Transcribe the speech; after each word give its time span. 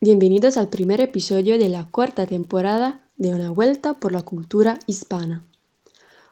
Bienvenidos 0.00 0.58
al 0.58 0.68
primer 0.68 1.00
episodio 1.00 1.58
de 1.58 1.68
la 1.68 1.88
cuarta 1.90 2.24
temporada 2.24 3.00
de 3.16 3.34
Una 3.34 3.50
Vuelta 3.50 3.94
por 3.94 4.12
la 4.12 4.22
Cultura 4.22 4.78
Hispana. 4.86 5.44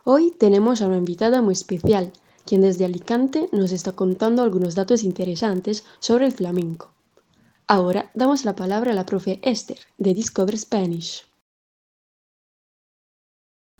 Hoy 0.04 0.30
tenemos 0.30 0.80
a 0.80 0.86
una 0.86 0.98
invitada 0.98 1.42
muy 1.42 1.54
especial, 1.54 2.12
quien 2.44 2.60
desde 2.60 2.84
Alicante 2.84 3.48
nos 3.50 3.72
está 3.72 3.90
contando 3.90 4.44
algunos 4.44 4.76
datos 4.76 5.02
interesantes 5.02 5.84
sobre 5.98 6.26
el 6.26 6.32
flamenco. 6.32 6.93
Ahora 7.66 8.12
damos 8.14 8.44
la 8.44 8.54
palabra 8.54 8.93
a 8.93 8.94
la 8.94 9.04
profe 9.04 9.40
Esther, 9.43 9.80
de 9.98 10.14
Discover 10.14 10.57
Spanish. 10.57 11.26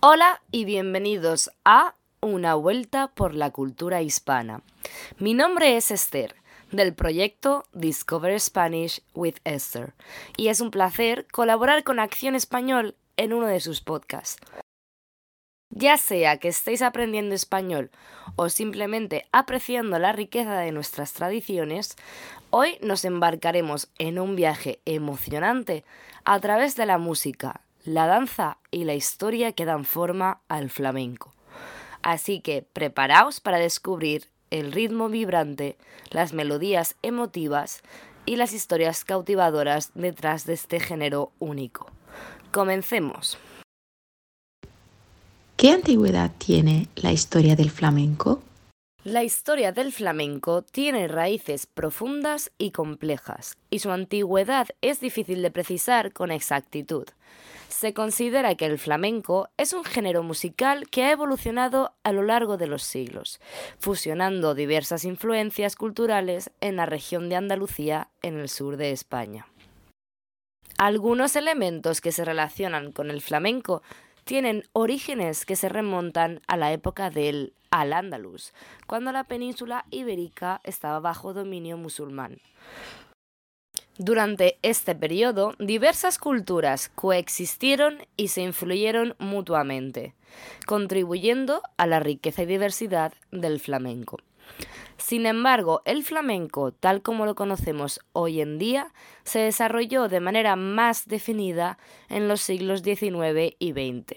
Hola 0.01 0.43
y 0.51 0.65
bienvenidos 0.65 1.49
a 1.65 1.95
Una 2.21 2.57
Vuelta 2.57 3.15
por 3.15 3.35
la 3.35 3.53
Cultura 3.53 4.03
Hispana. 4.03 4.65
Mi 5.21 5.35
nombre 5.35 5.77
es 5.77 5.93
Esther 5.93 6.35
del 6.77 6.95
proyecto 6.95 7.65
Discover 7.73 8.39
Spanish 8.39 9.03
with 9.15 9.37
Esther 9.45 9.95
y 10.37 10.49
es 10.49 10.61
un 10.61 10.71
placer 10.71 11.27
colaborar 11.33 11.83
con 11.83 11.99
Acción 11.99 12.35
Español 12.35 12.97
en 13.17 13.33
uno 13.33 13.47
de 13.47 13.61
sus 13.61 13.81
podcasts. 13.81 14.39
Ya 15.71 15.97
sea 15.99 16.39
que 16.39 16.49
estéis 16.49 16.81
aprendiendo 16.81 17.35
español 17.35 17.91
o 18.37 18.49
simplemente 18.49 19.27
apreciando 19.33 19.99
la 19.99 20.13
riqueza 20.13 20.59
de 20.59 20.73
nuestras 20.73 21.13
tradiciones, 21.13 21.97
hoy 22.51 22.79
nos 22.81 23.05
embarcaremos 23.05 23.89
en 23.99 24.19
un 24.19 24.37
viaje 24.37 24.81
emocionante 24.85 25.85
a 26.25 26.39
través 26.41 26.77
de 26.77 26.87
la 26.87 26.99
música, 26.99 27.63
la 27.85 28.07
danza 28.07 28.59
y 28.71 28.85
la 28.85 28.95
historia 28.95 29.53
que 29.53 29.65
dan 29.65 29.85
forma 29.85 30.41
al 30.49 30.71
flamenco. 30.71 31.35
Así 32.03 32.41
que 32.41 32.63
preparaos 32.63 33.41
para 33.41 33.59
descubrir 33.59 34.29
el 34.51 34.73
ritmo 34.73 35.09
vibrante, 35.09 35.77
las 36.11 36.33
melodías 36.33 36.97
emotivas 37.03 37.83
y 38.25 38.37
las 38.37 38.53
historias 38.53 39.05
cautivadoras 39.05 39.93
detrás 39.95 40.47
de 40.47 40.55
este 40.55 40.81
género 40.81 41.33
único. 41.39 41.87
Comencemos. 42.53 43.39
¿Qué 45.57 45.71
antigüedad 45.71 46.31
tiene 46.39 46.89
la 46.97 47.13
historia 47.13 47.57
del 47.57 47.71
flamenco? 47.71 48.43
La 49.07 49.23
historia 49.23 49.71
del 49.71 49.93
flamenco 49.93 50.63
tiene 50.63 51.07
raíces 51.07 51.67
profundas 51.67 52.51
y 52.59 52.73
complejas, 52.73 53.57
y 53.71 53.79
su 53.79 53.93
antigüedad 53.93 54.67
es 54.81 54.99
difícil 54.99 55.43
de 55.43 55.53
precisar 55.53 56.13
con 56.13 56.33
exactitud. 56.33 57.07
Se 57.69 57.95
considera 57.95 58.57
que 58.57 58.67
el 58.67 58.81
flamenco 58.81 59.49
es 59.59 59.75
un 59.75 59.85
género 59.85 60.25
musical 60.25 60.91
que 60.91 61.05
ha 61.05 61.13
evolucionado 61.13 61.95
a 62.03 62.11
lo 62.11 62.25
largo 62.25 62.57
de 62.57 62.67
los 62.67 62.83
siglos, 62.83 63.41
fusionando 63.79 64.57
diversas 64.57 65.05
influencias 65.05 65.77
culturales 65.77 66.51
en 66.61 66.75
la 66.75 66.87
región 66.87 67.29
de 67.29 67.37
Andalucía 67.37 68.09
en 68.23 68.41
el 68.41 68.49
sur 68.49 68.77
de 68.77 68.91
España. 68.91 69.47
Algunos 70.79 71.37
elementos 71.37 72.01
que 72.01 72.11
se 72.11 72.25
relacionan 72.25 72.91
con 72.91 73.13
el 73.13 73.23
flamenco 73.23 73.85
tienen 74.27 74.65
orígenes 74.73 75.47
que 75.47 75.55
se 75.55 75.69
remontan 75.69 76.41
a 76.49 76.57
la 76.57 76.73
época 76.73 77.11
del 77.11 77.55
Al-Ándalus, 77.71 78.53
cuando 78.89 79.13
la 79.13 79.23
península 79.23 79.87
ibérica 79.91 80.61
estaba 80.65 80.99
bajo 80.99 81.33
dominio 81.33 81.77
musulmán. 81.77 82.39
Durante 83.99 84.59
este 84.63 84.97
periodo, 84.97 85.55
diversas 85.61 86.19
culturas 86.19 86.91
coexistieron 86.95 87.99
y 88.17 88.29
se 88.29 88.43
influyeron 88.43 89.15
mutuamente, 89.21 90.15
contribuyendo 90.67 91.63
a 91.77 91.87
la 91.87 92.01
riqueza 92.01 92.43
y 92.43 92.47
diversidad 92.47 93.13
del 93.31 93.61
flamenco. 93.61 94.19
Sin 94.97 95.27
embargo, 95.27 95.83
el 95.85 96.03
flamenco, 96.03 96.73
tal 96.73 97.03
como 97.03 97.27
lo 97.27 97.35
conocemos 97.35 98.01
hoy 98.13 98.41
en 98.41 98.59
día, 98.59 98.93
se 99.25 99.41
desarrolló 99.41 100.09
de 100.09 100.21
manera 100.21 100.57
más 100.57 101.07
definida 101.07 101.79
en 102.09 102.29
los 102.29 102.41
siglos 102.41 102.83
XIX 102.83 103.55
y 103.59 103.73
XX. 103.73 104.17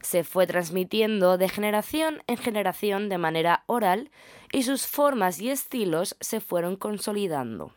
Se 0.00 0.24
fue 0.24 0.46
transmitiendo 0.46 1.38
de 1.38 1.48
generación 1.48 2.22
en 2.26 2.36
generación 2.36 3.08
de 3.08 3.18
manera 3.18 3.64
oral 3.66 4.10
y 4.52 4.62
sus 4.62 4.86
formas 4.86 5.40
y 5.40 5.50
estilos 5.50 6.16
se 6.20 6.40
fueron 6.40 6.76
consolidando. 6.76 7.72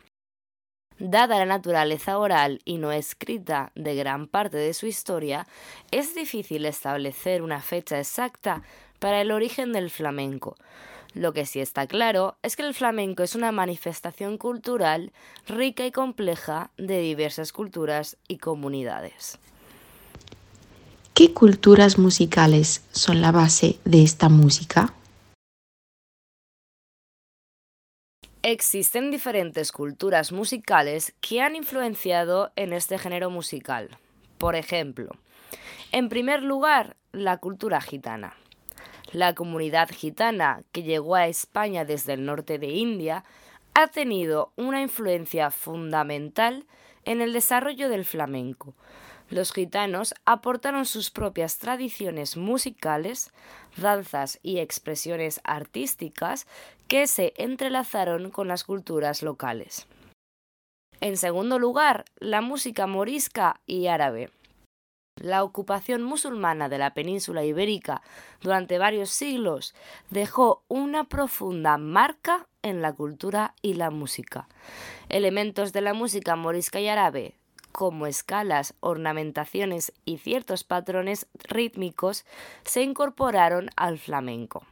Dada 1.03 1.39
la 1.39 1.45
naturaleza 1.47 2.19
oral 2.19 2.61
y 2.63 2.77
no 2.77 2.91
escrita 2.91 3.71
de 3.73 3.95
gran 3.95 4.27
parte 4.27 4.57
de 4.57 4.73
su 4.75 4.85
historia, 4.85 5.47
es 5.89 6.13
difícil 6.13 6.65
establecer 6.67 7.41
una 7.41 7.59
fecha 7.59 7.97
exacta 7.97 8.61
para 9.01 9.19
el 9.19 9.31
origen 9.31 9.73
del 9.73 9.89
flamenco. 9.89 10.55
Lo 11.15 11.33
que 11.33 11.47
sí 11.47 11.59
está 11.59 11.87
claro 11.87 12.37
es 12.43 12.55
que 12.55 12.61
el 12.61 12.75
flamenco 12.75 13.23
es 13.23 13.35
una 13.35 13.51
manifestación 13.51 14.37
cultural 14.37 15.11
rica 15.47 15.85
y 15.85 15.91
compleja 15.91 16.69
de 16.77 16.99
diversas 16.99 17.51
culturas 17.51 18.15
y 18.27 18.37
comunidades. 18.37 19.39
¿Qué 21.15 21.33
culturas 21.33 21.97
musicales 21.97 22.85
son 22.91 23.21
la 23.21 23.31
base 23.31 23.79
de 23.85 24.03
esta 24.03 24.29
música? 24.29 24.93
Existen 28.43 29.11
diferentes 29.11 29.71
culturas 29.71 30.31
musicales 30.31 31.13
que 31.21 31.41
han 31.41 31.55
influenciado 31.55 32.51
en 32.55 32.71
este 32.71 32.97
género 32.99 33.29
musical. 33.29 33.97
Por 34.37 34.55
ejemplo, 34.55 35.11
en 35.91 36.07
primer 36.07 36.43
lugar, 36.43 36.95
la 37.11 37.37
cultura 37.37 37.81
gitana. 37.81 38.35
La 39.11 39.35
comunidad 39.35 39.89
gitana 39.89 40.63
que 40.71 40.83
llegó 40.83 41.15
a 41.15 41.27
España 41.27 41.85
desde 41.85 42.13
el 42.13 42.25
norte 42.25 42.59
de 42.59 42.67
India 42.67 43.23
ha 43.73 43.87
tenido 43.87 44.51
una 44.55 44.81
influencia 44.81 45.51
fundamental 45.51 46.65
en 47.03 47.21
el 47.21 47.33
desarrollo 47.33 47.89
del 47.89 48.05
flamenco, 48.05 48.75
los 49.31 49.53
gitanos 49.53 50.13
aportaron 50.25 50.85
sus 50.85 51.09
propias 51.09 51.57
tradiciones 51.57 52.35
musicales, 52.35 53.31
danzas 53.77 54.39
y 54.43 54.59
expresiones 54.59 55.39
artísticas 55.45 56.47
que 56.89 57.07
se 57.07 57.33
entrelazaron 57.37 58.29
con 58.29 58.49
las 58.49 58.65
culturas 58.65 59.23
locales. 59.23 59.87
En 60.99 61.15
segundo 61.15 61.59
lugar, 61.59 62.03
la 62.17 62.41
música 62.41 62.87
morisca 62.87 63.61
y 63.65 63.87
árabe. 63.87 64.29
La 65.21 65.43
ocupación 65.43 66.01
musulmana 66.01 66.67
de 66.67 66.79
la 66.79 66.95
península 66.95 67.43
ibérica 67.43 68.01
durante 68.41 68.79
varios 68.79 69.11
siglos 69.11 69.75
dejó 70.09 70.63
una 70.67 71.03
profunda 71.03 71.77
marca 71.77 72.47
en 72.63 72.81
la 72.81 72.91
cultura 72.91 73.53
y 73.61 73.75
la 73.75 73.91
música. 73.91 74.47
Elementos 75.09 75.73
de 75.73 75.81
la 75.81 75.93
música 75.93 76.35
morisca 76.35 76.79
y 76.79 76.87
árabe, 76.87 77.35
como 77.71 78.07
escalas, 78.07 78.73
ornamentaciones 78.79 79.93
y 80.05 80.17
ciertos 80.17 80.63
patrones 80.63 81.27
rítmicos 81.47 82.25
se 82.63 82.81
incorporaron 82.81 83.69
al 83.75 83.99
flamenco. 83.99 84.65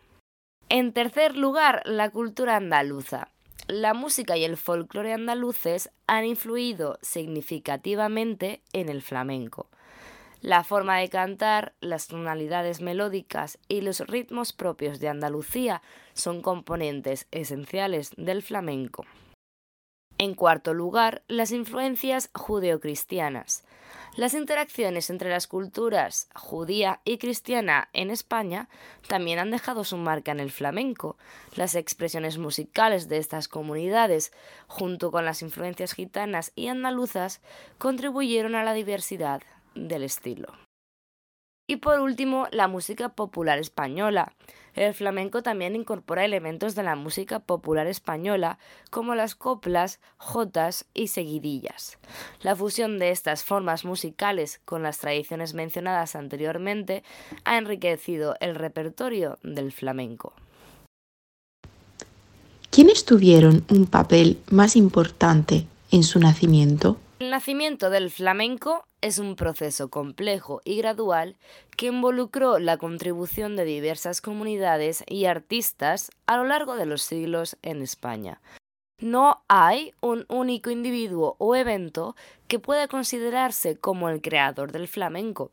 En 0.67 0.93
tercer 0.93 1.37
lugar, 1.37 1.83
la 1.85 2.09
cultura 2.09 2.55
andaluza. 2.55 3.27
La 3.67 3.93
música 3.93 4.35
y 4.35 4.45
el 4.45 4.57
folclore 4.57 5.13
andaluces 5.13 5.91
han 6.07 6.25
influido 6.25 6.97
significativamente 7.03 8.63
en 8.73 8.89
el 8.89 9.03
flamenco. 9.03 9.67
La 10.41 10.63
forma 10.63 10.97
de 10.97 11.09
cantar, 11.09 11.73
las 11.81 12.07
tonalidades 12.07 12.79
melódicas 12.79 13.59
y 13.67 13.81
los 13.81 13.99
ritmos 13.99 14.53
propios 14.53 15.01
de 15.01 15.09
Andalucía 15.09 15.81
son 16.13 16.41
componentes 16.41 17.27
esenciales 17.31 18.11
del 18.15 18.41
flamenco. 18.41 19.05
En 20.17 20.35
cuarto 20.35 20.73
lugar, 20.73 21.23
las 21.27 21.51
influencias 21.51 22.29
judeocristianas. 22.33 23.63
Las 24.15 24.33
interacciones 24.33 25.09
entre 25.09 25.29
las 25.29 25.47
culturas 25.47 26.29
judía 26.35 27.01
y 27.05 27.17
cristiana 27.17 27.89
en 27.93 28.09
España 28.09 28.69
también 29.07 29.39
han 29.39 29.51
dejado 29.51 29.83
su 29.83 29.97
marca 29.97 30.31
en 30.31 30.39
el 30.39 30.51
flamenco. 30.51 31.17
Las 31.55 31.75
expresiones 31.75 32.37
musicales 32.37 33.07
de 33.07 33.17
estas 33.17 33.47
comunidades, 33.47 34.31
junto 34.67 35.11
con 35.11 35.25
las 35.25 35.41
influencias 35.41 35.93
gitanas 35.93 36.51
y 36.55 36.67
andaluzas, 36.67 37.41
contribuyeron 37.77 38.55
a 38.55 38.63
la 38.63 38.73
diversidad 38.73 39.41
del 39.75 40.03
estilo. 40.03 40.47
Y 41.69 41.75
por 41.75 41.99
último, 41.99 42.47
la 42.49 42.67
música 42.67 43.09
popular 43.09 43.59
española. 43.59 44.33
El 44.73 44.95
flamenco 44.95 45.43
también 45.43 45.75
incorpora 45.75 46.25
elementos 46.25 46.73
de 46.73 46.81
la 46.81 46.95
música 46.95 47.41
popular 47.41 47.85
española, 47.85 48.57
como 48.89 49.13
las 49.13 49.35
coplas, 49.35 49.99
jotas 50.17 50.87
y 50.95 51.09
seguidillas. 51.09 51.99
La 52.41 52.55
fusión 52.55 52.97
de 52.97 53.11
estas 53.11 53.43
formas 53.43 53.85
musicales 53.85 54.61
con 54.65 54.81
las 54.81 54.97
tradiciones 54.97 55.53
mencionadas 55.53 56.15
anteriormente 56.15 57.03
ha 57.45 57.59
enriquecido 57.59 58.35
el 58.39 58.55
repertorio 58.55 59.37
del 59.43 59.71
flamenco. 59.71 60.33
¿Quiénes 62.71 63.05
tuvieron 63.05 63.63
un 63.69 63.85
papel 63.85 64.39
más 64.49 64.75
importante 64.75 65.67
en 65.91 66.01
su 66.01 66.19
nacimiento? 66.19 66.97
El 67.19 67.29
nacimiento 67.29 67.91
del 67.91 68.09
flamenco 68.09 68.85
es 69.01 69.19
un 69.19 69.35
proceso 69.35 69.89
complejo 69.89 70.61
y 70.65 70.77
gradual 70.77 71.37
que 71.77 71.87
involucró 71.87 72.59
la 72.59 72.77
contribución 72.77 73.55
de 73.55 73.65
diversas 73.65 74.21
comunidades 74.21 75.03
y 75.07 75.25
artistas 75.25 76.11
a 76.25 76.37
lo 76.37 76.45
largo 76.45 76.75
de 76.75 76.85
los 76.85 77.01
siglos 77.01 77.57
en 77.61 77.81
España. 77.81 78.41
No 79.01 79.43
hay 79.47 79.93
un 80.01 80.25
único 80.27 80.69
individuo 80.69 81.35
o 81.39 81.55
evento 81.55 82.15
que 82.47 82.59
pueda 82.59 82.87
considerarse 82.87 83.77
como 83.77 84.09
el 84.09 84.21
creador 84.21 84.73
del 84.73 84.89
flamenco, 84.89 85.51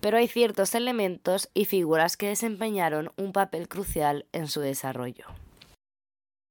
pero 0.00 0.16
hay 0.16 0.26
ciertos 0.26 0.74
elementos 0.74 1.48
y 1.54 1.66
figuras 1.66 2.16
que 2.16 2.26
desempeñaron 2.26 3.12
un 3.16 3.32
papel 3.32 3.68
crucial 3.68 4.26
en 4.32 4.48
su 4.48 4.60
desarrollo. 4.60 5.26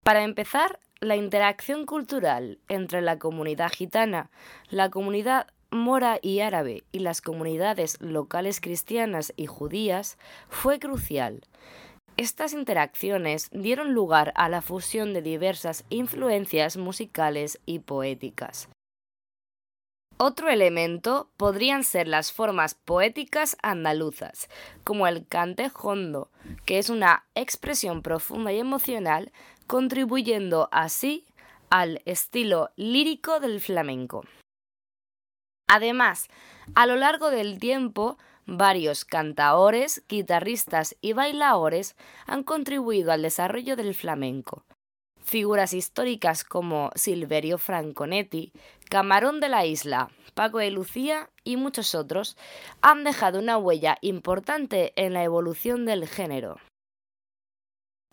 Para 0.03 0.23
empezar, 0.23 0.79
la 1.01 1.15
interacción 1.15 1.85
cultural 1.85 2.59
entre 2.69 3.01
la 3.01 3.19
comunidad 3.19 3.71
gitana, 3.71 4.29
la 4.69 4.89
comunidad 4.89 5.47
mora 5.71 6.19
y 6.21 6.41
árabe 6.41 6.83
y 6.91 6.99
las 6.99 7.21
comunidades 7.21 7.97
locales 8.01 8.61
cristianas 8.61 9.33
y 9.37 9.47
judías 9.47 10.17
fue 10.49 10.79
crucial. 10.79 11.41
Estas 12.17 12.53
interacciones 12.53 13.49
dieron 13.51 13.93
lugar 13.93 14.33
a 14.35 14.49
la 14.49 14.61
fusión 14.61 15.13
de 15.13 15.21
diversas 15.21 15.85
influencias 15.89 16.77
musicales 16.77 17.59
y 17.65 17.79
poéticas. 17.79 18.69
Otro 20.17 20.49
elemento 20.49 21.31
podrían 21.35 21.83
ser 21.83 22.07
las 22.07 22.31
formas 22.31 22.75
poéticas 22.75 23.57
andaluzas, 23.63 24.49
como 24.83 25.07
el 25.07 25.25
cante 25.25 25.71
hondo, 25.81 26.29
que 26.65 26.77
es 26.77 26.91
una 26.91 27.25
expresión 27.33 28.03
profunda 28.03 28.53
y 28.53 28.59
emocional, 28.59 29.31
contribuyendo 29.65 30.69
así 30.71 31.25
al 31.71 32.03
estilo 32.05 32.69
lírico 32.75 33.39
del 33.39 33.59
flamenco. 33.61 34.23
Además, 35.73 36.27
a 36.75 36.85
lo 36.85 36.97
largo 36.97 37.31
del 37.31 37.57
tiempo, 37.57 38.17
varios 38.45 39.05
cantaores, 39.05 40.03
guitarristas 40.09 40.97
y 40.99 41.13
bailadores 41.13 41.95
han 42.25 42.43
contribuido 42.43 43.13
al 43.13 43.21
desarrollo 43.21 43.77
del 43.77 43.95
flamenco. 43.95 44.65
Figuras 45.23 45.71
históricas 45.71 46.43
como 46.43 46.91
Silverio 46.95 47.57
Franconetti, 47.57 48.51
Camarón 48.89 49.39
de 49.39 49.47
la 49.47 49.65
Isla, 49.65 50.09
Paco 50.33 50.57
de 50.57 50.71
Lucía 50.71 51.29
y 51.45 51.55
muchos 51.55 51.95
otros 51.95 52.35
han 52.81 53.05
dejado 53.05 53.39
una 53.39 53.57
huella 53.57 53.97
importante 54.01 54.91
en 54.97 55.13
la 55.13 55.23
evolución 55.23 55.85
del 55.85 56.05
género. 56.05 56.57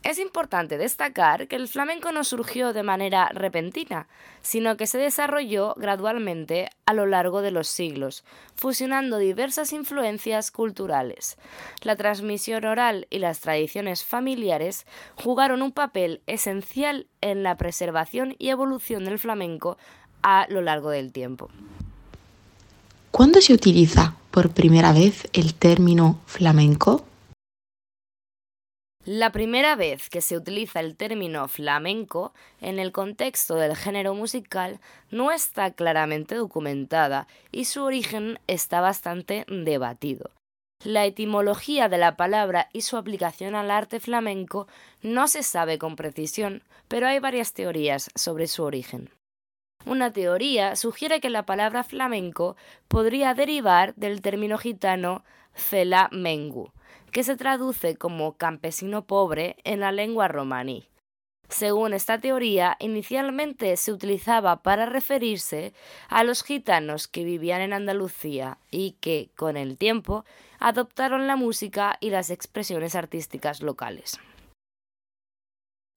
Es 0.05 0.21
importante 0.21 0.79
destacar 0.79 1.49
que 1.49 1.57
el 1.57 1.67
flamenco 1.67 2.13
no 2.13 2.23
surgió 2.23 2.73
de 2.73 2.85
manera 2.85 3.31
repentina, 3.35 4.07
sino 4.43 4.77
que 4.77 4.87
se 4.87 4.97
desarrolló 4.97 5.75
gradualmente 5.77 6.71
a 6.87 6.95
lo 6.95 7.05
largo 7.05 7.43
de 7.43 7.51
los 7.51 7.67
siglos, 7.67 8.23
fusionando 8.55 9.19
diversas 9.19 9.73
influencias 9.73 10.53
culturales. 10.53 11.37
La 11.83 11.97
transmisión 11.97 12.65
oral 12.65 13.09
y 13.11 13.19
las 13.19 13.41
tradiciones 13.41 14.05
familiares 14.05 14.87
jugaron 15.17 15.63
un 15.63 15.73
papel 15.73 16.23
esencial 16.29 17.09
en 17.21 17.43
la 17.43 17.57
preservación 17.57 18.37
y 18.39 18.51
evolución 18.51 19.05
del 19.05 19.19
flamenco 19.19 19.79
a 20.23 20.47
lo 20.49 20.63
largo 20.63 20.91
del 20.91 21.11
tiempo. 21.11 21.51
¿Cuándo 23.11 23.41
se 23.41 23.53
utiliza 23.53 24.15
por 24.31 24.51
primera 24.51 24.93
vez 24.93 25.29
el 25.33 25.55
término 25.55 26.21
flamenco? 26.27 27.08
La 29.11 29.33
primera 29.33 29.75
vez 29.75 30.11
que 30.11 30.21
se 30.21 30.37
utiliza 30.37 30.81
el 30.81 30.95
término 30.95 31.49
flamenco 31.49 32.35
en 32.61 32.79
el 32.79 32.93
contexto 32.93 33.55
del 33.55 33.75
género 33.75 34.13
musical 34.13 34.81
no 35.11 35.33
está 35.33 35.71
claramente 35.71 36.35
documentada 36.35 37.27
y 37.51 37.65
su 37.65 37.83
origen 37.83 38.39
está 38.49 38.83
bastante 38.83 39.47
debatido. 39.49 40.33
La 40.85 41.07
etimología 41.07 41.89
de 41.89 41.97
la 41.97 42.19
palabra 42.19 42.69
y 42.75 42.83
su 42.83 42.99
aplicación 42.99 43.55
al 43.55 43.71
arte 43.71 43.99
flamenco 43.99 44.69
no 45.01 45.27
se 45.27 45.43
sabe 45.43 45.79
con 45.79 45.97
precisión, 45.97 46.63
pero 46.87 47.07
hay 47.07 47.19
varias 47.19 47.55
teorías 47.55 48.11
sobre 48.15 48.47
su 48.47 48.63
origen. 48.63 49.09
Una 49.89 50.13
teoría 50.13 50.77
sugiere 50.77 51.19
que 51.19 51.31
la 51.31 51.47
palabra 51.47 51.83
flamenco 51.83 52.59
podría 52.89 53.33
derivar 53.33 53.95
del 53.95 54.21
término 54.21 54.59
gitano 54.59 55.25
mengu, 56.13 56.73
que 57.11 57.25
se 57.25 57.37
traduce 57.37 57.97
como 57.97 58.37
campesino 58.37 59.07
pobre 59.07 59.57
en 59.65 59.81
la 59.81 59.91
lengua 59.91 60.29
romaní. 60.29 60.91
Según 61.49 61.95
esta 61.95 62.21
teoría, 62.21 62.77
inicialmente 62.81 63.75
se 63.79 63.91
utilizaba 63.91 64.63
para 64.63 64.85
referirse 64.85 65.73
a 66.11 66.23
los 66.23 66.45
gitanos 66.45 67.09
que 67.09 67.25
vivían 67.25 67.63
en 67.63 67.73
Andalucía 67.73 68.59
y 68.71 68.99
que, 69.01 69.31
con 69.37 69.57
el 69.57 69.79
tiempo, 69.79 70.27
adoptaron 70.59 71.27
la 71.27 71.37
música 71.37 71.97
y 71.99 72.11
las 72.11 72.29
expresiones 72.29 72.95
artísticas 72.95 73.63
locales. 73.63 74.21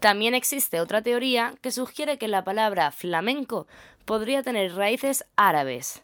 También 0.02 0.34
existe 0.34 0.82
otra 0.82 1.04
teoría 1.04 1.54
que 1.62 1.72
sugiere 1.72 2.18
que 2.18 2.28
la 2.28 2.44
palabra 2.44 2.90
flamenco 2.90 3.68
podría 4.04 4.42
tener 4.42 4.74
raíces 4.74 5.26
árabes. 5.36 6.02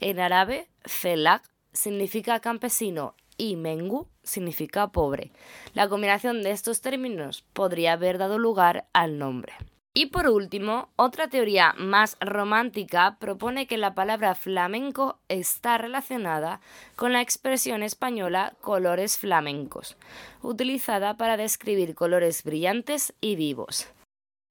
En 0.00 0.18
árabe, 0.18 0.66
felak 0.84 1.48
significa 1.72 2.40
campesino 2.40 3.14
y 3.38 3.54
mengu 3.54 4.08
significa 4.24 4.88
pobre. 4.88 5.30
La 5.74 5.88
combinación 5.88 6.42
de 6.42 6.50
estos 6.50 6.80
términos 6.80 7.44
podría 7.52 7.92
haber 7.92 8.18
dado 8.18 8.40
lugar 8.40 8.88
al 8.92 9.16
nombre. 9.16 9.52
Y 9.98 10.06
por 10.06 10.28
último, 10.28 10.90
otra 10.96 11.28
teoría 11.28 11.74
más 11.78 12.18
romántica 12.20 13.16
propone 13.18 13.66
que 13.66 13.78
la 13.78 13.94
palabra 13.94 14.34
flamenco 14.34 15.18
está 15.30 15.78
relacionada 15.78 16.60
con 16.96 17.14
la 17.14 17.22
expresión 17.22 17.82
española 17.82 18.52
colores 18.60 19.16
flamencos, 19.16 19.96
utilizada 20.42 21.16
para 21.16 21.38
describir 21.38 21.94
colores 21.94 22.44
brillantes 22.44 23.14
y 23.22 23.36
vivos. 23.36 23.88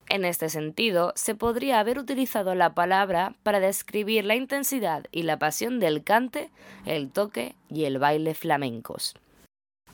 En 0.10 0.26
este 0.26 0.50
sentido, 0.50 1.14
se 1.16 1.36
podría 1.36 1.80
haber 1.80 2.00
utilizado 2.00 2.56
la 2.56 2.74
palabra 2.74 3.36
para 3.44 3.60
describir 3.60 4.26
la 4.26 4.34
intensidad 4.34 5.06
y 5.12 5.22
la 5.22 5.38
pasión 5.38 5.80
del 5.80 6.04
cante, 6.04 6.50
el 6.88 7.12
toque 7.12 7.54
y 7.70 7.84
el 7.84 8.00
baile 8.00 8.34
flamencos. 8.34 9.14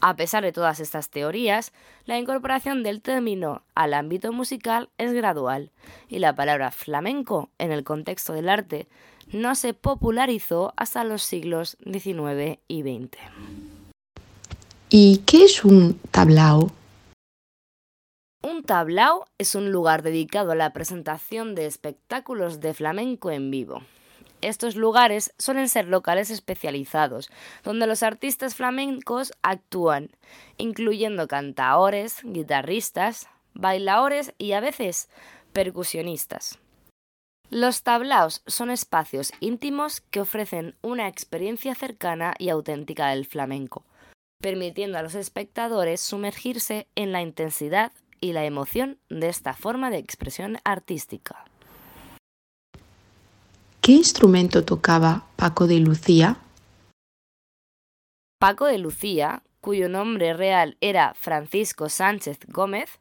A 0.03 0.15
pesar 0.15 0.43
de 0.43 0.51
todas 0.51 0.79
estas 0.79 1.09
teorías, 1.09 1.73
la 2.05 2.17
incorporación 2.17 2.81
del 2.81 3.03
término 3.03 3.61
al 3.75 3.93
ámbito 3.93 4.33
musical 4.33 4.89
es 4.97 5.13
gradual 5.13 5.71
y 6.09 6.17
la 6.17 6.35
palabra 6.35 6.71
flamenco 6.71 7.49
en 7.59 7.71
el 7.71 7.83
contexto 7.83 8.33
del 8.33 8.49
arte 8.49 8.87
no 9.31 9.53
se 9.53 9.75
popularizó 9.75 10.73
hasta 10.75 11.03
los 11.03 11.21
siglos 11.21 11.77
XIX 11.83 12.59
y 12.67 12.81
XX. 12.81 13.17
¿Y 14.89 15.19
qué 15.19 15.43
es 15.43 15.63
un 15.63 15.99
tablao? 16.09 16.71
Un 18.41 18.63
tablao 18.63 19.27
es 19.37 19.53
un 19.53 19.71
lugar 19.71 20.01
dedicado 20.01 20.51
a 20.51 20.55
la 20.55 20.73
presentación 20.73 21.53
de 21.53 21.67
espectáculos 21.67 22.59
de 22.59 22.73
flamenco 22.73 23.29
en 23.29 23.51
vivo. 23.51 23.83
Estos 24.41 24.75
lugares 24.75 25.33
suelen 25.37 25.69
ser 25.69 25.87
locales 25.87 26.31
especializados, 26.31 27.29
donde 27.63 27.85
los 27.87 28.01
artistas 28.01 28.55
flamencos 28.55 29.33
actúan, 29.43 30.09
incluyendo 30.57 31.27
cantaores, 31.27 32.21
guitarristas, 32.23 33.29
bailadores 33.53 34.33
y 34.37 34.53
a 34.53 34.59
veces 34.59 35.09
percusionistas. 35.53 36.59
Los 37.51 37.83
tablaos 37.83 38.41
son 38.47 38.71
espacios 38.71 39.33
íntimos 39.41 40.01
que 40.01 40.21
ofrecen 40.21 40.75
una 40.81 41.07
experiencia 41.07 41.75
cercana 41.75 42.33
y 42.39 42.49
auténtica 42.49 43.09
del 43.09 43.25
flamenco, 43.25 43.85
permitiendo 44.39 44.97
a 44.97 45.03
los 45.03 45.15
espectadores 45.15 45.99
sumergirse 46.01 46.87
en 46.95 47.11
la 47.11 47.21
intensidad 47.21 47.91
y 48.21 48.33
la 48.33 48.45
emoción 48.45 48.99
de 49.09 49.27
esta 49.27 49.53
forma 49.53 49.89
de 49.89 49.97
expresión 49.97 50.59
artística. 50.63 51.43
¿Qué 53.83 53.93
instrumento 53.93 54.63
tocaba 54.63 55.25
Paco 55.37 55.65
de 55.65 55.79
Lucía? 55.79 56.37
Paco 58.39 58.67
de 58.67 58.77
Lucía, 58.77 59.41
cuyo 59.59 59.89
nombre 59.89 60.33
real 60.33 60.77
era 60.81 61.15
Francisco 61.15 61.89
Sánchez 61.89 62.41
Gómez, 62.47 62.99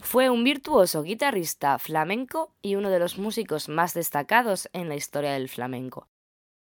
fue 0.00 0.30
un 0.30 0.42
virtuoso 0.42 1.02
guitarrista 1.02 1.78
flamenco 1.78 2.50
y 2.62 2.76
uno 2.76 2.88
de 2.88 2.98
los 2.98 3.18
músicos 3.18 3.68
más 3.68 3.92
destacados 3.92 4.70
en 4.72 4.88
la 4.88 4.94
historia 4.94 5.32
del 5.32 5.50
flamenco. 5.50 6.06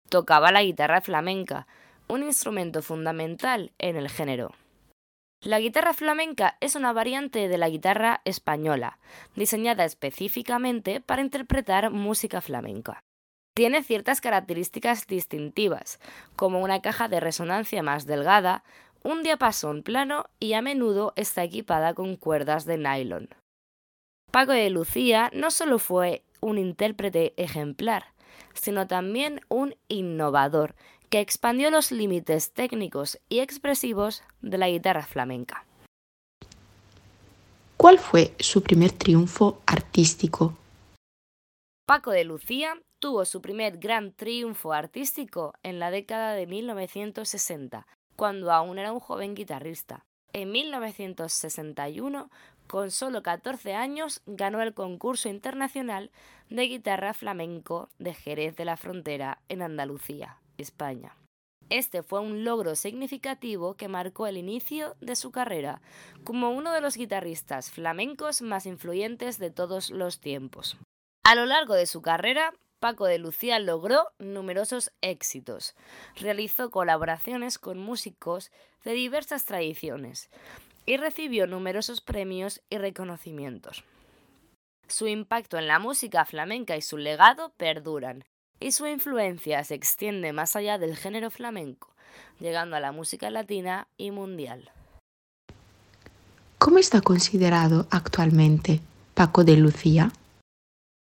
Tocaba 0.08 0.52
la 0.52 0.62
guitarra 0.62 1.02
flamenca, 1.02 1.66
un 2.08 2.22
instrumento 2.22 2.80
fundamental 2.80 3.72
en 3.76 3.96
el 3.96 4.08
género. 4.08 4.54
La 5.42 5.60
guitarra 5.60 5.92
flamenca 5.92 6.56
es 6.60 6.76
una 6.76 6.94
variante 6.94 7.46
de 7.46 7.58
la 7.58 7.68
guitarra 7.68 8.22
española, 8.24 8.98
diseñada 9.36 9.84
específicamente 9.84 11.02
para 11.02 11.20
interpretar 11.20 11.90
música 11.90 12.40
flamenca. 12.40 13.04
Tiene 13.54 13.82
ciertas 13.82 14.20
características 14.20 15.06
distintivas, 15.06 15.98
como 16.36 16.60
una 16.60 16.80
caja 16.80 17.08
de 17.08 17.20
resonancia 17.20 17.82
más 17.82 18.06
delgada, 18.06 18.64
un 19.02 19.22
diapasón 19.22 19.82
plano 19.82 20.26
y 20.38 20.52
a 20.52 20.62
menudo 20.62 21.12
está 21.16 21.42
equipada 21.42 21.94
con 21.94 22.16
cuerdas 22.16 22.64
de 22.64 22.78
nylon. 22.78 23.28
Paco 24.30 24.52
de 24.52 24.70
Lucía 24.70 25.30
no 25.34 25.50
solo 25.50 25.78
fue 25.78 26.22
un 26.40 26.58
intérprete 26.58 27.34
ejemplar, 27.36 28.06
sino 28.54 28.86
también 28.86 29.40
un 29.48 29.74
innovador 29.88 30.74
que 31.08 31.20
expandió 31.20 31.70
los 31.70 31.90
límites 31.90 32.52
técnicos 32.52 33.18
y 33.28 33.40
expresivos 33.40 34.22
de 34.40 34.58
la 34.58 34.68
guitarra 34.68 35.02
flamenca. 35.02 35.64
¿Cuál 37.76 37.98
fue 37.98 38.34
su 38.38 38.62
primer 38.62 38.92
triunfo 38.92 39.60
artístico? 39.66 40.56
Paco 41.86 42.12
de 42.12 42.24
Lucía 42.24 42.80
tuvo 43.00 43.24
su 43.24 43.42
primer 43.42 43.78
gran 43.78 44.12
triunfo 44.12 44.72
artístico 44.72 45.54
en 45.62 45.78
la 45.78 45.90
década 45.90 46.34
de 46.34 46.46
1960, 46.46 47.86
cuando 48.14 48.52
aún 48.52 48.78
era 48.78 48.92
un 48.92 49.00
joven 49.00 49.34
guitarrista. 49.34 50.04
En 50.32 50.52
1961, 50.52 52.30
con 52.68 52.92
solo 52.92 53.22
14 53.22 53.74
años, 53.74 54.22
ganó 54.26 54.62
el 54.62 54.74
concurso 54.74 55.28
internacional 55.28 56.12
de 56.50 56.68
guitarra 56.68 57.14
flamenco 57.14 57.88
de 57.98 58.14
Jerez 58.14 58.54
de 58.54 58.64
la 58.64 58.76
Frontera 58.76 59.42
en 59.48 59.62
Andalucía, 59.62 60.38
España. 60.56 61.16
Este 61.70 62.02
fue 62.02 62.20
un 62.20 62.44
logro 62.44 62.74
significativo 62.74 63.74
que 63.74 63.88
marcó 63.88 64.26
el 64.26 64.36
inicio 64.36 64.96
de 65.00 65.16
su 65.16 65.30
carrera 65.30 65.80
como 66.24 66.50
uno 66.50 66.72
de 66.72 66.80
los 66.80 66.96
guitarristas 66.96 67.70
flamencos 67.70 68.42
más 68.42 68.66
influyentes 68.66 69.38
de 69.38 69.50
todos 69.50 69.90
los 69.90 70.20
tiempos. 70.20 70.76
A 71.24 71.34
lo 71.36 71.46
largo 71.46 71.74
de 71.74 71.86
su 71.86 72.02
carrera, 72.02 72.52
Paco 72.80 73.04
de 73.04 73.18
Lucía 73.18 73.58
logró 73.58 74.10
numerosos 74.18 74.90
éxitos. 75.02 75.74
Realizó 76.16 76.70
colaboraciones 76.70 77.58
con 77.58 77.78
músicos 77.78 78.50
de 78.84 78.92
diversas 78.92 79.44
tradiciones 79.44 80.30
y 80.86 80.96
recibió 80.96 81.46
numerosos 81.46 82.00
premios 82.00 82.62
y 82.70 82.78
reconocimientos. 82.78 83.84
Su 84.88 85.06
impacto 85.06 85.58
en 85.58 85.68
la 85.68 85.78
música 85.78 86.24
flamenca 86.24 86.76
y 86.76 86.82
su 86.82 86.96
legado 86.96 87.52
perduran, 87.58 88.24
y 88.58 88.72
su 88.72 88.86
influencia 88.86 89.62
se 89.62 89.74
extiende 89.74 90.32
más 90.32 90.56
allá 90.56 90.78
del 90.78 90.96
género 90.96 91.30
flamenco, 91.30 91.94
llegando 92.40 92.76
a 92.76 92.80
la 92.80 92.92
música 92.92 93.30
latina 93.30 93.88
y 93.98 94.10
mundial. 94.10 94.70
¿Cómo 96.58 96.78
está 96.78 97.02
considerado 97.02 97.86
actualmente 97.90 98.80
Paco 99.14 99.44
de 99.44 99.56
Lucía? 99.56 100.12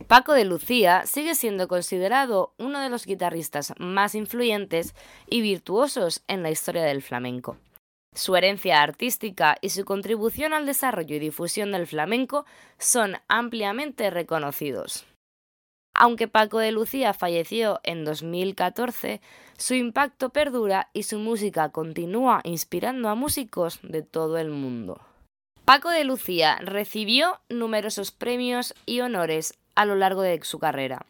Paco 0.07 0.33
de 0.33 0.45
Lucía 0.45 1.03
sigue 1.07 1.33
siendo 1.33 1.67
considerado 1.67 2.53
uno 2.59 2.79
de 2.79 2.89
los 2.89 3.07
guitarristas 3.07 3.73
más 3.79 4.13
influyentes 4.13 4.93
y 5.27 5.41
virtuosos 5.41 6.23
en 6.27 6.43
la 6.43 6.51
historia 6.51 6.83
del 6.83 7.01
flamenco. 7.01 7.57
Su 8.13 8.35
herencia 8.35 8.83
artística 8.83 9.57
y 9.61 9.69
su 9.69 9.83
contribución 9.83 10.53
al 10.53 10.67
desarrollo 10.67 11.15
y 11.15 11.19
difusión 11.19 11.71
del 11.71 11.87
flamenco 11.87 12.45
son 12.77 13.17
ampliamente 13.27 14.09
reconocidos. 14.11 15.05
Aunque 15.95 16.27
Paco 16.27 16.59
de 16.59 16.71
Lucía 16.71 17.13
falleció 17.13 17.79
en 17.83 18.05
2014, 18.05 19.21
su 19.57 19.73
impacto 19.73 20.29
perdura 20.29 20.89
y 20.93 21.03
su 21.03 21.17
música 21.17 21.69
continúa 21.69 22.41
inspirando 22.43 23.09
a 23.09 23.15
músicos 23.15 23.79
de 23.81 24.03
todo 24.03 24.37
el 24.37 24.51
mundo. 24.51 25.01
Paco 25.63 25.89
de 25.89 26.03
Lucía 26.03 26.57
recibió 26.61 27.41
numerosos 27.49 28.11
premios 28.11 28.75
y 28.85 28.99
honores 28.99 29.57
a 29.75 29.85
lo 29.85 29.95
largo 29.95 30.21
de 30.21 30.39
su 30.43 30.59
carrera, 30.59 31.05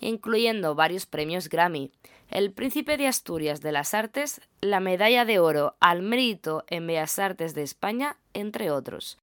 incluyendo 0.00 0.74
varios 0.74 1.06
premios 1.06 1.48
Grammy, 1.48 1.92
el 2.30 2.52
Príncipe 2.52 2.96
de 2.96 3.06
Asturias 3.06 3.60
de 3.60 3.72
las 3.72 3.94
Artes, 3.94 4.40
la 4.60 4.80
Medalla 4.80 5.24
de 5.24 5.38
Oro 5.38 5.76
al 5.80 6.02
Mérito 6.02 6.64
en 6.68 6.86
Bellas 6.86 7.18
Artes 7.18 7.54
de 7.54 7.62
España, 7.62 8.16
entre 8.34 8.70
otros. 8.70 9.18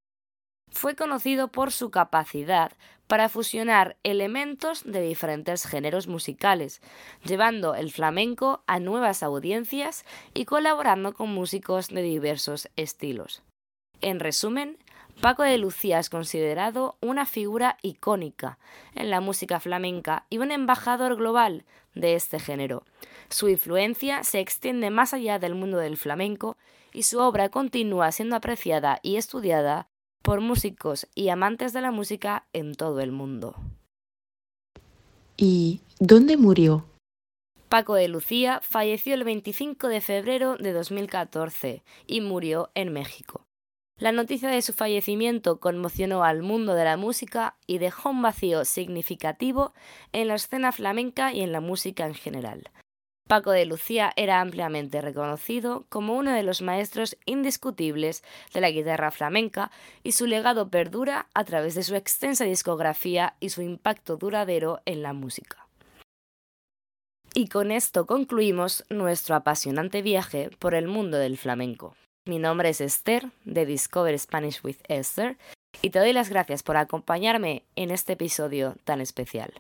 Fue 0.72 0.96
conocido 0.96 1.50
por 1.50 1.72
su 1.72 1.92
capacidad 1.92 2.72
para 3.08 3.30
fusionar 3.30 3.98
elementos 4.04 4.84
de 4.86 5.02
diferentes 5.02 5.66
géneros 5.66 6.08
musicales, 6.08 6.82
llevando 7.24 7.76
el 7.76 7.92
flamenco 7.92 8.64
a 8.66 8.80
nuevas 8.80 9.22
audiencias 9.22 10.06
y 10.34 10.46
colaborando 10.46 11.14
con 11.14 11.30
músicos 11.30 11.90
de 11.90 12.02
diversos 12.02 12.70
estilos. 12.76 13.44
En 14.02 14.20
resumen, 14.20 14.78
Paco 15.22 15.43
de 15.43 15.58
Lucía 15.58 16.00
es 16.00 16.10
considerado 16.10 16.98
una 17.01 17.25
figura 17.25 17.77
icónica 17.82 18.58
en 18.96 19.10
la 19.10 19.22
música 19.22 19.60
flamenca 19.60 20.25
y 20.29 20.39
un 20.39 20.51
embajador 20.51 21.15
global 21.15 21.63
de 21.96 22.15
este 22.15 22.39
género. 22.39 22.84
Su 23.29 23.50
influencia 23.50 24.24
se 24.24 24.39
extiende 24.39 24.89
más 24.89 25.13
allá 25.13 25.39
del 25.39 25.55
mundo 25.55 25.77
del 25.77 25.98
flamenco 25.98 26.58
y 26.91 27.03
su 27.03 27.20
obra 27.20 27.50
continúa 27.50 28.12
siendo 28.12 28.36
apreciada 28.36 29.00
y 29.01 29.15
estudiada 29.15 29.88
por 30.22 30.41
músicos 30.41 31.08
y 31.15 31.29
amantes 31.29 31.74
de 31.74 31.82
la 31.82 31.91
música 31.91 32.46
en 32.53 32.75
todo 32.75 33.01
el 33.01 33.12
mundo. 33.12 33.55
¿Y 35.38 35.82
dónde 36.00 36.38
murió? 36.38 36.86
Paco 37.70 37.96
de 37.96 38.08
Lucía 38.08 38.62
falleció 38.62 39.15
el 39.15 39.24
25 39.24 39.88
de 39.88 40.00
febrero 40.00 40.58
de 40.58 40.74
2014 40.74 41.82
y 42.05 42.22
murió 42.22 42.70
en 42.75 42.93
México. 42.93 43.43
La 44.03 44.12
noticia 44.12 44.50
de 44.50 44.62
su 44.62 44.74
fallecimiento 44.74 45.62
conmocionó 45.62 46.25
al 46.25 46.41
mundo 46.41 46.75
de 46.75 46.83
la 46.83 46.98
música 46.98 47.55
y 47.67 47.77
dejó 47.77 48.10
un 48.10 48.22
vacío 48.22 48.65
significativo 48.65 49.74
en 50.12 50.27
la 50.27 50.36
escena 50.36 50.74
flamenca 50.74 51.31
y 51.31 51.39
en 51.39 51.53
la 51.53 51.62
música 51.62 52.05
en 52.05 52.13
general. 52.13 52.69
Paco 53.29 53.51
de 53.51 53.65
Lucía 53.65 54.12
era 54.17 54.41
ampliamente 54.41 55.00
reconocido 55.00 55.86
como 55.88 56.17
uno 56.17 56.33
de 56.33 56.43
los 56.43 56.62
maestros 56.62 57.15
indiscutibles 57.25 58.25
de 58.53 58.60
la 58.60 58.72
guitarra 58.72 59.10
flamenca 59.10 59.72
y 60.03 60.12
su 60.12 60.27
legado 60.27 60.69
perdura 60.69 61.27
a 61.33 61.45
través 61.45 61.74
de 61.74 61.83
su 61.83 61.95
extensa 61.95 62.43
discografía 62.43 63.38
y 63.39 63.51
su 63.51 63.62
impacto 63.62 64.17
duradero 64.17 64.81
en 64.83 65.01
la 65.01 65.13
música. 65.13 65.65
Y 67.33 67.48
con 67.48 67.72
esto 67.72 68.05
concluimos 68.05 68.83
nuestro 68.89 69.36
apasionante 69.36 70.01
viaje 70.01 70.50
por 70.60 70.75
el 70.75 70.89
mundo 70.89 71.17
del 71.17 71.38
flamenco. 71.38 71.95
Mi 72.25 72.39
nombre 72.39 72.70
es 72.70 72.80
Esther 72.80 73.32
de 73.44 73.65
Discover 73.65 74.18
Spanish 74.18 74.63
with 74.63 74.77
Esther 74.88 75.38
y 75.82 75.89
te 75.89 76.00
doy 76.00 76.13
las 76.13 76.30
gracias 76.30 76.63
por 76.63 76.77
acompañarme 76.77 77.63
en 77.75 77.92
este 77.92 78.13
episodio 78.13 78.75
tan 78.86 79.01
especial. 79.01 79.51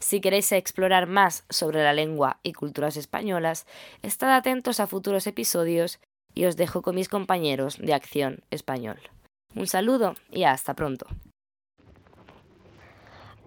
Si 0.00 0.20
queréis 0.20 0.50
explorar 0.50 1.06
más 1.06 1.44
sobre 1.50 1.84
la 1.84 1.92
lengua 1.92 2.40
y 2.42 2.52
culturas 2.52 2.96
españolas, 2.96 3.64
estad 4.02 4.34
atentos 4.34 4.80
a 4.80 4.88
futuros 4.88 5.28
episodios 5.28 6.00
y 6.34 6.46
os 6.46 6.56
dejo 6.56 6.82
con 6.82 6.96
mis 6.96 7.08
compañeros 7.08 7.78
de 7.78 7.94
Acción 7.94 8.40
Español. 8.50 8.98
Un 9.54 9.68
saludo 9.68 10.14
y 10.32 10.42
hasta 10.42 10.74
pronto. 10.74 11.06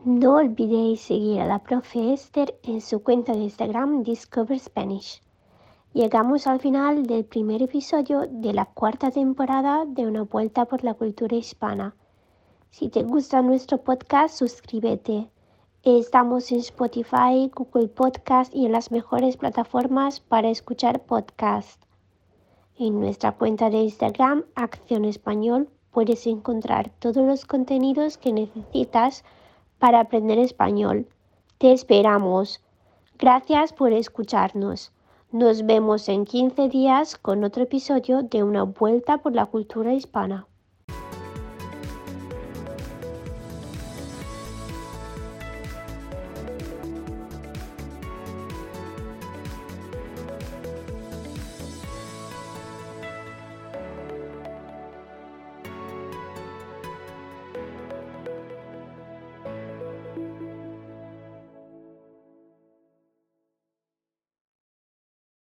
No 0.06 0.36
olvidéis 0.36 1.02
seguir 1.02 1.42
a 1.42 1.46
la 1.48 1.60
profe 1.60 2.14
Esther 2.14 2.58
en 2.64 2.80
su 2.80 3.04
cuenta 3.04 3.34
de 3.34 3.40
Instagram 3.40 4.04
Discover 4.04 4.58
Spanish. 4.58 5.22
Llegamos 5.94 6.48
al 6.48 6.60
final 6.60 7.04
del 7.04 7.24
primer 7.24 7.62
episodio 7.62 8.22
de 8.28 8.52
la 8.52 8.66
cuarta 8.66 9.12
temporada 9.12 9.86
de 9.86 10.08
Una 10.08 10.24
Vuelta 10.24 10.66
por 10.66 10.84
la 10.84 10.96
Cultura 10.96 11.36
Hispana. 11.36 11.96
Si 12.72 12.90
te 12.90 13.04
gusta 13.04 13.44
nuestro 13.44 13.78
podcast, 13.78 14.36
suscríbete. 14.36 15.30
Estamos 15.84 16.52
en 16.52 16.62
Spotify, 16.62 17.52
Google 17.54 17.90
Podcast 17.90 18.56
y 18.56 18.66
en 18.66 18.72
las 18.72 18.90
mejores 18.92 19.38
plataformas 19.38 20.20
para 20.20 20.50
escuchar 20.50 21.00
podcast. 21.04 21.80
En 22.76 23.00
nuestra 23.00 23.34
cuenta 23.34 23.70
de 23.70 23.84
Instagram, 23.84 24.46
Acción 24.56 25.06
Español, 25.06 25.70
puedes 25.92 26.26
encontrar 26.26 26.90
todos 26.98 27.24
los 27.24 27.46
contenidos 27.46 28.18
que 28.18 28.34
necesitas 28.34 29.24
para 29.78 30.00
aprender 30.00 30.40
español. 30.40 31.08
Te 31.60 31.72
esperamos. 31.72 32.64
Gracias 33.20 33.74
por 33.74 33.94
escucharnos. 33.94 34.92
Nos 35.34 35.66
vemos 35.66 36.10
en 36.10 36.26
15 36.26 36.70
días 36.70 37.18
con 37.18 37.44
otro 37.44 37.64
episodio 37.64 38.22
de 38.22 38.44
Una 38.44 38.62
vuelta 38.66 39.18
por 39.18 39.34
la 39.34 39.48
cultura 39.48 39.92
hispana. 39.92 40.46